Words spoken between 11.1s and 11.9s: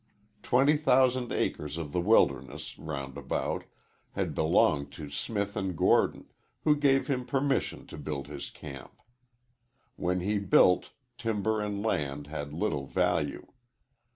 timber and